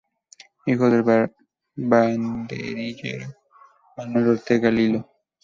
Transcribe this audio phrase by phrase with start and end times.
[0.65, 1.29] Hijo del
[1.77, 3.27] banderillero
[3.97, 5.07] Manuel Ortega "Lillo".